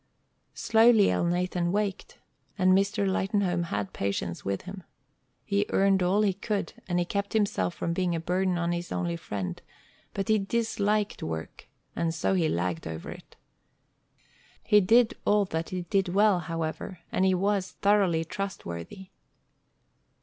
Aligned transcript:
Slowly 0.55 1.09
Elnathan 1.11 1.69
wakened, 1.69 2.15
and 2.57 2.73
Mr. 2.73 3.07
Lightenhome 3.07 3.65
had 3.65 3.93
patience 3.93 4.43
with 4.43 4.63
him. 4.63 4.81
He 5.45 5.67
earned 5.69 6.01
all 6.01 6.23
he 6.23 6.33
could, 6.33 6.73
and 6.87 6.97
he 6.97 7.05
kept 7.05 7.33
himself 7.33 7.75
from 7.75 7.93
being 7.93 8.15
a 8.15 8.19
burden 8.19 8.57
on 8.57 8.71
his 8.71 8.91
only 8.91 9.15
friend, 9.15 9.61
but 10.15 10.27
he 10.27 10.39
disliked 10.39 11.21
work, 11.21 11.67
and 11.95 12.15
so 12.15 12.33
he 12.33 12.49
lagged 12.49 12.87
over 12.87 13.11
it. 13.11 13.35
He 14.63 14.81
did 14.81 15.13
all 15.23 15.45
that 15.45 15.69
he 15.69 15.83
did 15.83 16.07
well, 16.09 16.39
however, 16.39 17.01
and 17.11 17.23
he 17.23 17.35
was 17.35 17.73
thoroughly 17.73 18.25
trustworthy. 18.25 19.11